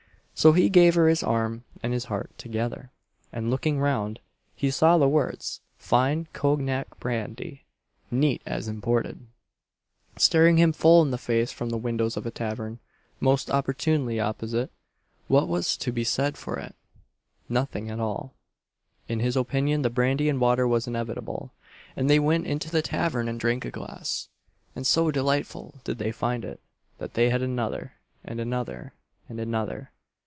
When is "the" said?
4.97-5.07, 11.11-11.19, 11.69-11.77, 19.83-19.91, 22.71-22.81